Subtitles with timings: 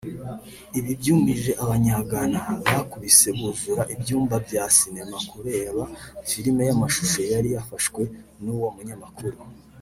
[0.77, 5.83] Ibi byumije abanya Ghana bakubise buzura ibyumba bya sinema kureba
[6.29, 8.01] filim y’amashusho yari yafashwe
[8.43, 9.37] n’uwo munyamakuru